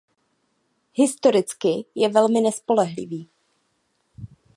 [0.93, 3.29] Historicky je velmi nespolehlivý.